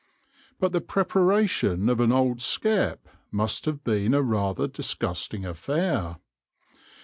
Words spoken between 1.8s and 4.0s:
of an old skep must have